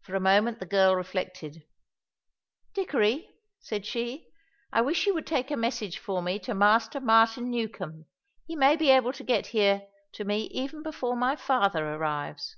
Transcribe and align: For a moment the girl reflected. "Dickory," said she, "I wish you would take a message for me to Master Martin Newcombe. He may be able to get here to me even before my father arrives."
For 0.00 0.14
a 0.14 0.20
moment 0.20 0.58
the 0.58 0.64
girl 0.64 0.96
reflected. 0.96 1.66
"Dickory," 2.72 3.28
said 3.60 3.84
she, 3.84 4.30
"I 4.72 4.80
wish 4.80 5.06
you 5.06 5.12
would 5.12 5.26
take 5.26 5.50
a 5.50 5.56
message 5.58 5.98
for 5.98 6.22
me 6.22 6.38
to 6.38 6.54
Master 6.54 6.98
Martin 6.98 7.50
Newcombe. 7.50 8.06
He 8.46 8.56
may 8.56 8.74
be 8.74 8.88
able 8.88 9.12
to 9.12 9.22
get 9.24 9.48
here 9.48 9.86
to 10.12 10.24
me 10.24 10.44
even 10.44 10.82
before 10.82 11.14
my 11.14 11.36
father 11.36 11.86
arrives." 11.92 12.56